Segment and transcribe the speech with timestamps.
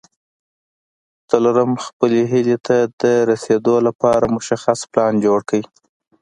[1.29, 5.61] څلورم خپلې هيلې ته د رسېدو لپاره مشخص پلان جوړ کړئ.